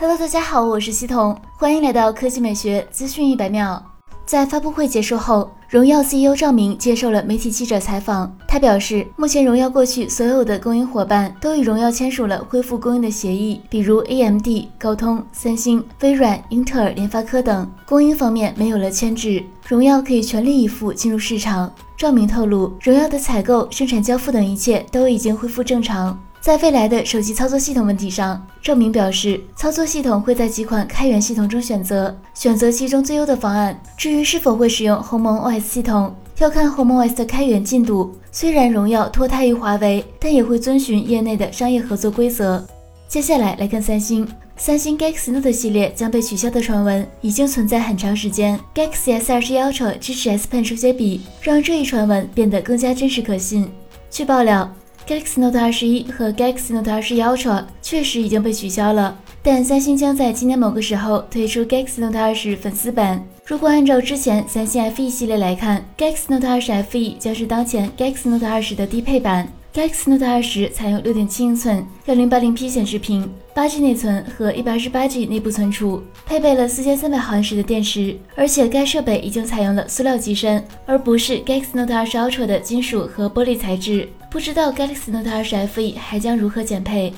[0.00, 3.84] Hello，大家好，我是西彤，欢迎来到科技美学资讯一百秒。
[4.24, 8.32] 在发布会结束后，荣耀 CEO 赵明接受了媒体记者采访。
[8.46, 14.46] 他表示，目前荣耀过去所有的供应伙伴都与荣耀签署了恢复供应的协议，比如 AMD、
[14.78, 17.68] 高通、三星、微软、英特尔、联发科等。
[17.84, 21.74] 供应方面没有了牵制，荣耀可以全力以赴进入市场。
[21.96, 26.16] 赵明透露，荣耀的采购、生产交付等一切都已经恢复正常。
[26.40, 33.78] 在未来的手机操作系统问题上，赵明表示，操作系统会在几款开源系统中选择，选择其中最优的方案。
[33.96, 38.14] 至于是否会使用鸿蒙 OS 系统，要看鸿蒙 OS 的开源进度。
[38.30, 42.64] 虽然荣耀脱胎于华为，但也会遵循业内的商业合作规则。
[43.08, 44.26] 接下来来看三星，
[44.56, 48.58] 三星 Galaxy Note 系列将被取消的传闻已经存在很长时间。
[48.74, 53.70] Galaxy S21 Ultra 支持 S Pen 手写笔，让这一传闻变得更加真实可信。
[54.08, 54.72] 据爆料。
[55.08, 63.26] Galaxy Note 21和 Galaxy Note 21 Ultra 确实已经被取消了，但三星将在今年某个时候推出 Galaxy Note 20粉丝版。
[63.46, 69.48] 如果按照之前三星 FE 系列来看，Galaxy Note 20 FE 将是当前 Galaxy Note 20的低配版。
[69.72, 84.08] Galaxy Note 20采用6.7英寸 1080p 显示屏，8G 内存和 128G 内部存储，配备了4300毫安时的电池，而且该设备已经采用了塑料机身，而不是 Galaxy Note 20 Ultra 的金属和玻璃材质。
[84.30, 87.12] 不知道 Galaxy Note 20 FE 还将如何减配？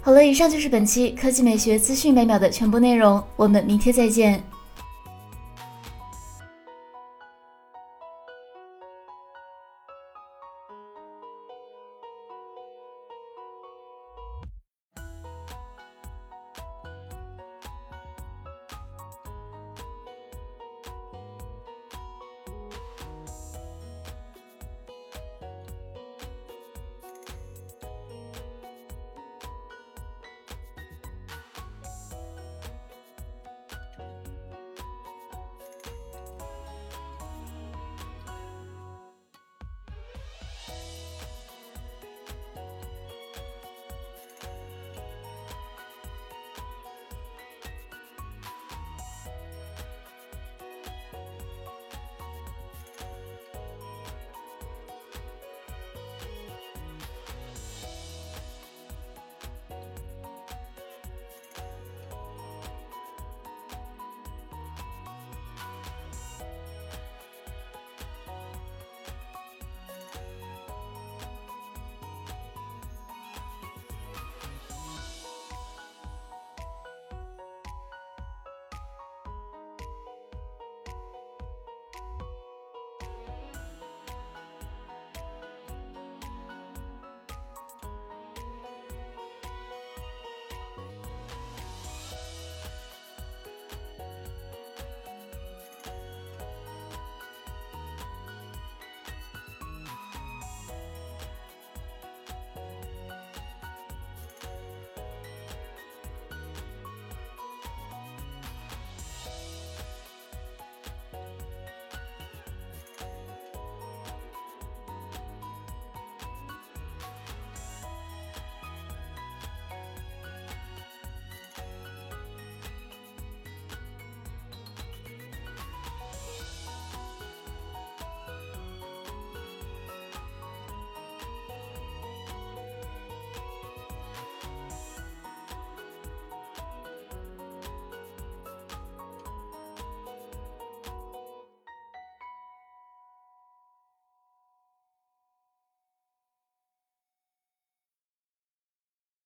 [0.00, 4.42] 好了，以上就是本期科技美学资讯每秒的全部内容，我们明天再见。